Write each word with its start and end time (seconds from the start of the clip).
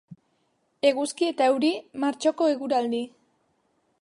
Eguzki 0.91 1.29
eta 1.33 1.49
euri, 1.51 1.71
martxoko 2.05 2.51
eguraldi. 2.57 3.05